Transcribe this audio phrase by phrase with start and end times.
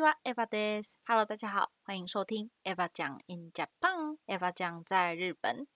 [0.00, 0.98] ちは、Eva です。
[1.06, 5.66] Hello，大家好，欢迎收听 Eva 讲 in Japan。Eva 讲在日本。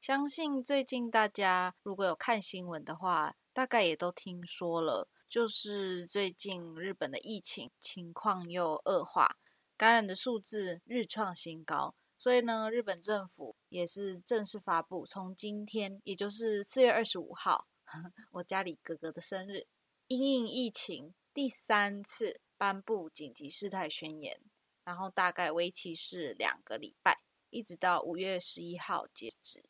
[0.00, 9.36] 相信最近大家如果有看新闻的话，大概也都听说了，就是最近日本的疫情情况又恶化，
[9.76, 11.94] 感染的数字日创新高。
[12.16, 17.68] 所以呢，日本政府也是正式发布，从今天，也就是四月二十五号，
[18.32, 19.68] 我家里哥哥的生日，
[20.08, 24.39] 因应疫情第三次 颁布紧急事态宣言，
[24.85, 29.61] 然后大概为期是两个礼拜，一直到五月十一号截止。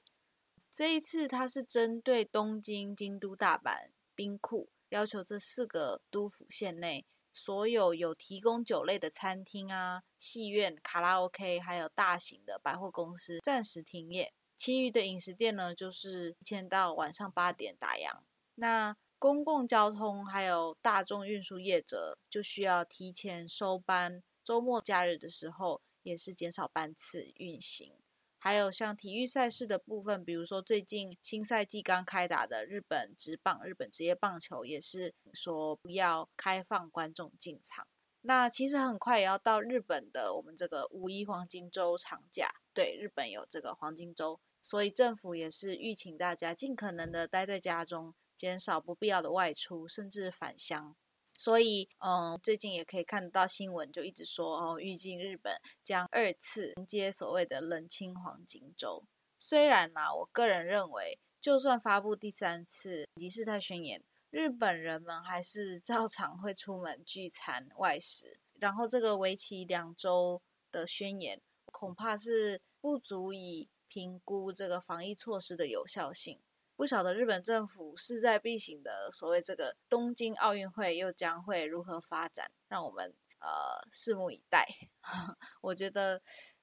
[0.71, 7.03] 这一次它是针对东京、京都、大阪、兵库，要求这四个都府县内。
[7.33, 14.31] 所有有提供酒类的餐厅啊、戏院、卡拉 OK，还有大型的百货公司暂时停业。
[14.55, 18.21] 其余的饮食店呢，就是提前到晚上八点打烊。
[18.53, 27.93] 那公共交通还有大众运输业者就需要提前收班，周末假日的时候也是减少班次运行。
[28.37, 37.87] 还有像体育赛事的部分，比如说最近新赛季刚开打的日本职棒、日本职业棒球，也是说不要开放观众进场。
[38.23, 50.93] 那其实很快也要到日本的我们这个五一黄金周长假，对，日本有这个黄金周，所以政府也是预请大家尽可能的待在家中，减少不必要的外出，甚至返乡。
[51.39, 59.05] 所以，嗯，最近也可以看到新闻，就一直说哦，预计日本将二次迎接所谓的冷清黄金周。
[59.39, 68.37] 虽然呢，我个人认为，就算发布第三次紧急事态宣言，日本人们还是照常会出门聚餐外食。
[68.59, 76.41] 然后，这个为期两周的宣言，恐怕是不足以评估这个防疫措施的有效性。
[76.75, 84.67] 不晓得日本政府势在必行的所谓这个东京奥运会又将会如何发展，让我们呃拭目以待。
[85.61, 86.21] 我觉得，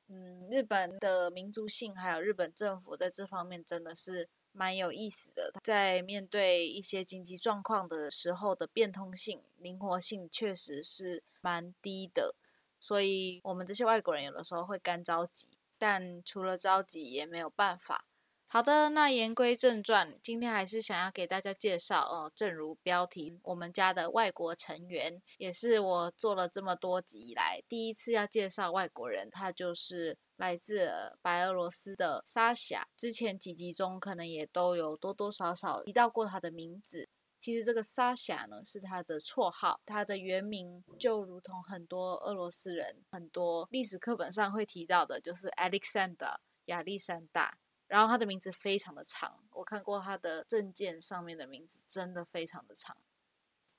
[0.08, 12.34] 嗯，日本的民族性还有日本政府在这方面真的是蛮有意思的，在面对一些紧急状况的时候的变通性、灵活性确实是蛮低的，
[12.80, 15.46] 所以我们这些外国人有的时候会干着急，
[15.78, 18.06] 但除了着急也没有办法。
[18.52, 22.32] 好的，那言归正传，今天还是想要给大家介绍哦。
[22.34, 30.90] 正如标题，我们家的外国成员，也是我做了这么多集以来第一次要介绍外国人，他就是来自
[31.22, 32.88] 白俄罗斯的沙夏。
[32.96, 37.08] 之前几集中可能也都有多多少少提到过他的名字。
[37.38, 46.34] 其实这个沙夏呢是他的绰号，他的原名就如同很多俄罗斯人很多历史课本上会提到的，就是 Alexander
[46.64, 47.56] 亚历山大。
[47.90, 52.96] 然后他的名字非常的长，我看过他的证件上面的名字真的非常的长。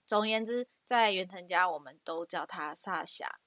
[0.06, 3.40] 总而言之，在元藤家我们都叫他萨夏。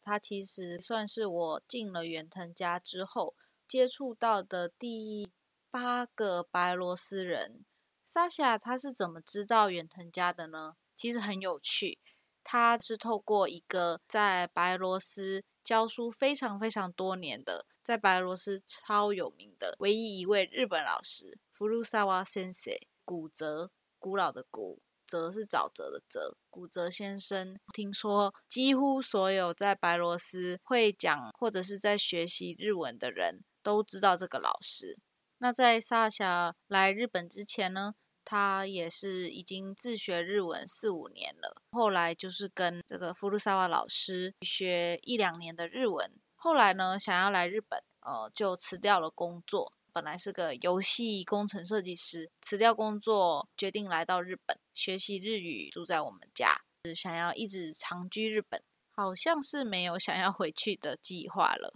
[0.00, 3.34] 他其实算是我进了元藤家之后
[3.66, 5.28] 接触到的第
[5.70, 7.64] 八个白罗斯人。
[8.04, 10.76] 萨夏他是怎么知道元藤家的呢？
[10.94, 11.98] 其实很有趣，
[12.44, 17.66] 他是透过一个在白罗斯教书非常非常多年的。
[17.82, 22.72] 在白俄罗斯超有名的唯一一位日本老师，福禄萨瓦先生，
[23.04, 27.58] 古泽，古老的古，泽是沼泽的泽，古泽先生。
[27.72, 34.96] 听说几乎所有在白罗斯会讲或者是在学习日文的人都知道这个老师。
[35.38, 46.08] 那在萨夏来日本之前呢，他也是已经自学日文四五年了，后来就是跟这个福禄萨瓦老师学一两年的日文。
[46.44, 49.74] 后来呢，想要来日本，呃，就辞掉了工作。
[49.92, 58.60] 本来是个游戏工程设计师，辞掉工作，决定来到日本学习日语，住在我们家，是想要一直长居日本。
[58.90, 61.74] 好像是没有想要回去的计划了。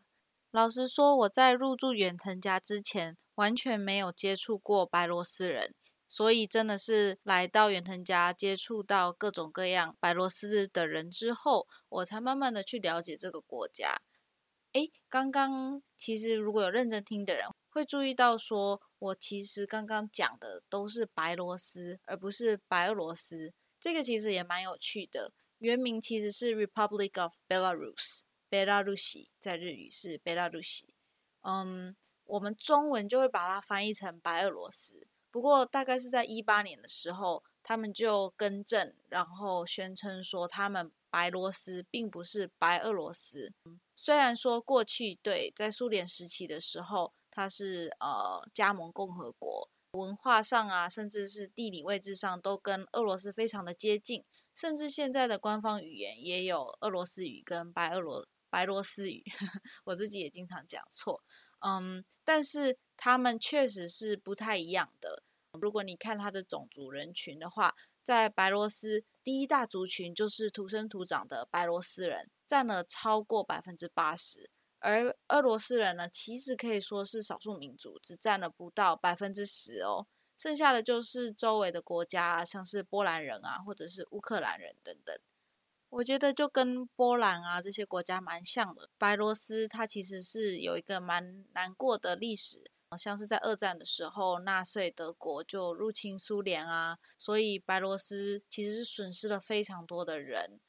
[0.50, 5.76] 老实说，我在入住远藤家之前，完全没有接触过白罗斯人，
[6.08, 14.02] 所以真的是来到远藤家，接触到各种各样白罗斯的人之后，我才慢慢的去了解这个国家。
[14.76, 23.54] 哎，刚刚其实如果有认真听的人会注意到，说我其实刚刚讲的都是白罗斯，而不是白俄罗斯。
[23.80, 25.32] 这个其实也蛮有趣的。
[25.60, 28.20] 原名其实是 Republic of Belarus，
[28.50, 30.92] 贝拉鲁西在日语是贝拉鲁西。
[31.40, 31.96] 嗯，
[32.26, 35.06] 我们中文就会把它翻译成白俄罗斯。
[35.30, 43.54] 不过大概是在一八年的时候，他们就更正，然后宣称说他们白罗斯并不是白俄罗斯。
[43.96, 54.22] 虽然说过去对在苏联时期的时候，它是呃加盟共和国，文化上啊，甚至是地理位置上都跟俄罗斯非常的接近，
[54.54, 59.24] 甚至现在的官方语言也有俄罗斯语跟白俄罗白罗斯语，
[59.84, 61.22] 我自己也经常讲错。
[61.60, 65.22] 嗯，但是他们确实是不太一样的。
[65.52, 74.48] 如果你看他的种族人群的话，在白罗斯第一大族群就是土生土长的白罗斯人，占了超过百分之八十。
[74.78, 80.06] 而俄罗斯人呢，其实可以说是少数民族，只占了不到百分之十哦。
[80.36, 85.18] 剩下的就是周围的国家，像是波兰人啊，或者是乌克兰人等等。
[85.88, 88.90] 我觉得就跟波兰啊这些国家蛮像的。
[88.98, 100.60] 白罗斯它其实是有一个蛮难过的历史，像是在二战的时候，纳粹德国就入侵苏联啊，所以白罗斯其实是损失了非常多的人。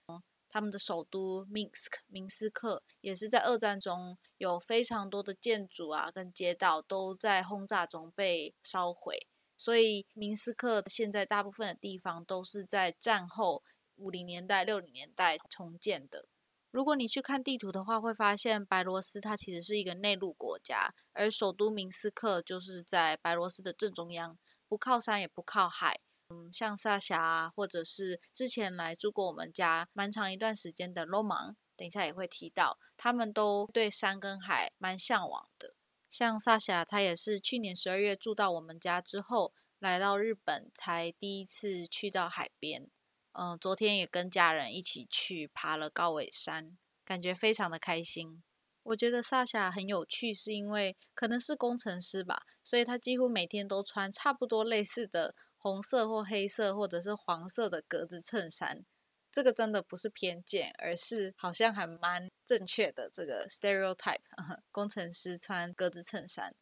[0.58, 9.28] 他们的首都 Minsk 明斯克也是在二战中有非常多的建筑啊跟街道都在轰炸中被烧毁。
[9.56, 13.62] 所以，明斯克现在大部分的地方都是在战后
[13.98, 16.26] 五零年代、六零年代重建的。
[16.72, 26.00] 如果你去看地图的话，会发现白罗斯它其实是一个内陆国家，而首都明斯克就是在白罗斯的正中央，不靠山也不靠海。
[26.30, 35.74] 嗯，像萨霞啊，或者是之前来住过我们家蛮长一段时间的罗芒，等一下也会提到，他们都对山跟海蛮向往的。
[36.10, 42.90] 像萨霞，她也是去年十二月住到我们家之后，来到日本才第一次去到海边。
[43.32, 48.44] 嗯，昨天也跟家人一起去爬了高尾山，感觉非常的开心。
[48.84, 58.86] 我觉得萨霞很有趣，是因为可能是工程师吧，所以他几乎每天都穿差不多类似的红色或黑色或者是黄色的格子衬衫。
[59.30, 64.22] 这个真的不是偏见，而是好像还蛮正确的这个 stereotype。
[64.72, 66.56] 工程师穿格子衬衫，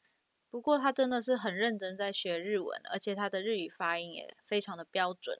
[0.50, 5.40] 不过他真的是很认真在学日文，而且他的日语发音也非常的标准。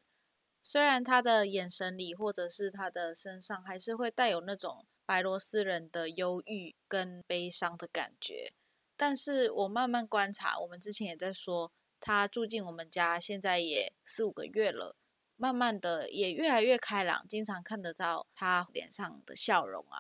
[0.64, 8.54] 虽然他的眼神里或者是他的身上还是会带有那种白罗斯人的忧郁跟悲伤的感觉，
[8.96, 11.72] 但是我慢慢观察，我们之前也在说，
[12.06, 14.96] 他住进我们家现在也四五个月了。
[15.38, 20.00] 慢慢的也越来越开朗，经常看得到他脸上的笑容啊。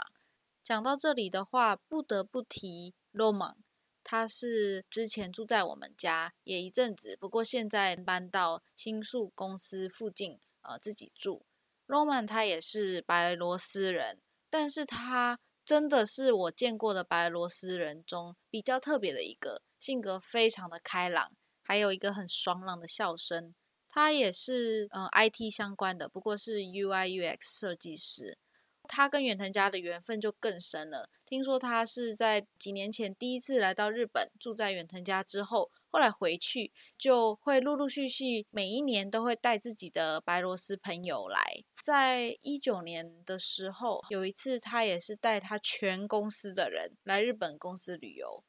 [0.63, 3.55] 讲到这里的话，不得不提 Roman，
[4.03, 11.43] 他是之前住在我们家也一阵子，不过现在搬到新宿公司附近，呃，自己住。
[11.87, 14.21] Roman 他也是白罗斯人，
[14.51, 21.33] 但是他真的是我见过的白罗斯人中比较特别的一个，性格非常的开朗，
[21.65, 23.53] 还有一个很爽朗的笑声。
[23.89, 28.37] 他也是嗯 IT 相关的，不过是 UI UX 设计师。
[28.87, 31.09] 他跟远藤家的缘分就更深了。
[31.25, 41.63] 听说他是在几年前第一次来到日本，住在远藤家之后，后来回去就会陆陆续续每一年都会带自己的白罗斯朋友来。
[41.81, 48.43] 在一九年的时候，有一次他也是带他全公司的人来日本公司旅游。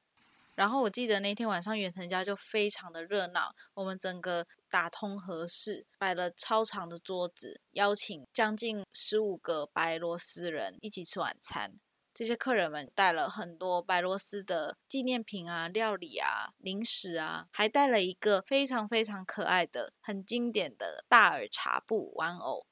[0.56, 11.78] 然后我记得那天晚上远藤家就非常的热闹，我们整个打通合适，摆了超长的桌子，邀请将近十五个白罗斯人一起吃晚餐。
[12.14, 22.66] 这些客人们带了很多白罗斯的纪念品啊、料理啊、零食啊，还带了一个非常非常可爱的、很经典的大耳茶布玩偶。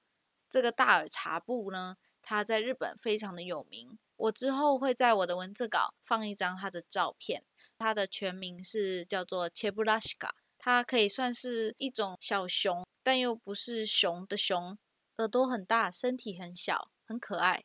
[0.49, 3.99] 这个大耳茶布呢，它在日本非常的有名。
[4.17, 7.45] 我之后会在我的文字稿放一张它的照片。
[7.79, 14.79] 它的全名是叫做切布拉西卡，它可以算是一种小熊，但又不是熊的熊，
[15.19, 17.65] 耳朵很大，身体很小，很可爱。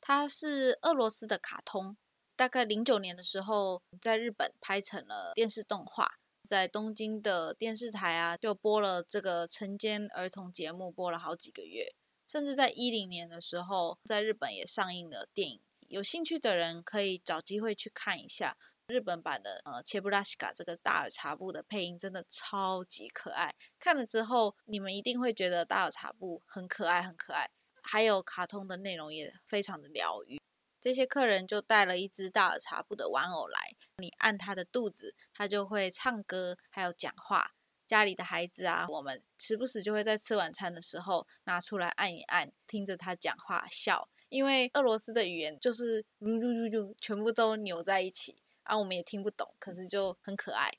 [0.00, 1.96] 它是俄罗斯的卡通，
[2.36, 11.92] 大概零九年的时候在日本拍成了电视动画，在东京的电视台啊就播了这个晨间儿童节目，播了好几个月，
[12.28, 18.56] 甚至在一零年的时候在日本也上映了电影，有兴趣的人可以找机会去看一下。
[18.88, 27.50] 日本版的呃切布拉西卡这个大耳茶布的配音真的超级可爱，看了之后你们一定会觉得大耳茶布很可爱很可爱，
[27.82, 30.40] 还有卡通的内容也非常的疗愈。
[30.80, 33.58] 这些客人就带了一只大耳茶布的玩偶来，
[33.96, 37.52] 你按他的肚子，他就会唱歌还有讲话。
[37.88, 48.42] 家里的孩子啊，我们时不时就会在吃晚餐的时候拿出来按一按，听着他讲话笑，因为俄罗斯的语言就是噜噜噜噜，全部都扭在一起。
[48.66, 50.78] 啊，我们也听不懂，可是就很可爱。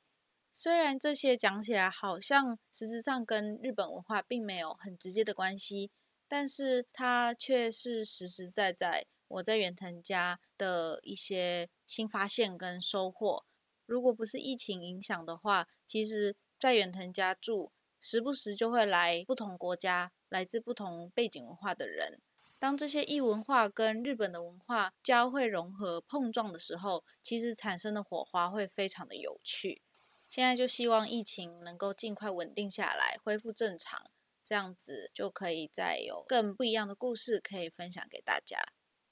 [0.53, 5.91] 虽然这些讲起来好像实质上跟日本文化并没有很直接的关系，
[6.27, 13.46] 但是它却是实实在在我在远藤家的一些新发现跟收获。
[13.86, 22.20] 如果不是疫情影响的话，其实在远藤家住，时不时就会来不同国家来自不同背景文化的人。
[22.60, 29.84] 当这些异文化跟日本的文化交汇融合碰撞的时候，其实产生的火花会非常的有趣。
[30.28, 34.10] 现在就希望疫情能够尽快稳定下来，恢复正常，
[34.44, 38.60] 这样子就可以再有更不一样的故事可以分享给大家。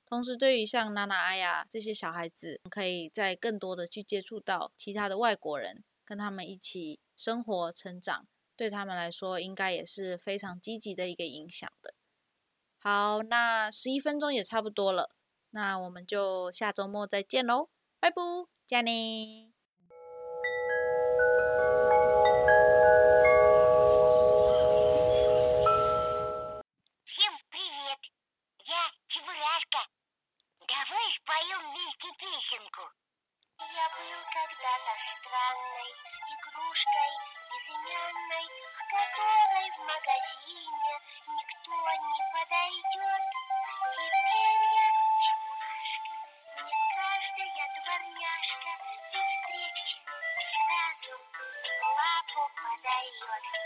[0.05, 11.93] 同时，对于像娜娜、阿雅这些小孩子，可以再更多的去接触到其他的外国人，跟他们一起生活成长，对他们来说应该也是非常积极的一个影响的。
[12.85, 15.09] 好，那十一分钟也差不多了，
[15.49, 18.21] 那我们就下周末再见喽，拜拜，
[18.67, 19.54] 加你。
[53.29, 53.64] like that.